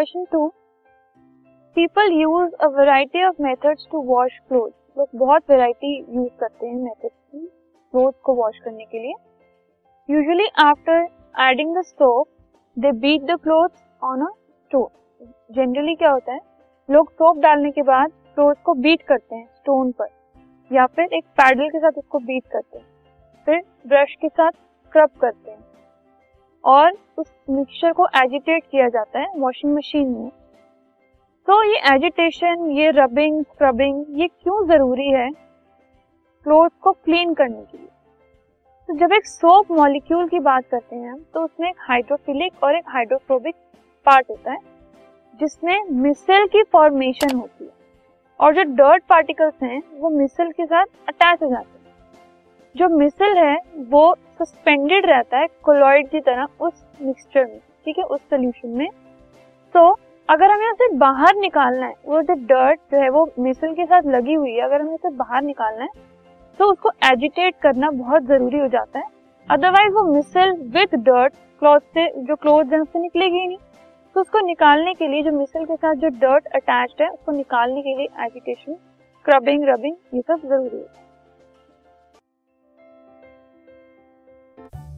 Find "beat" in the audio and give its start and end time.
12.92-13.22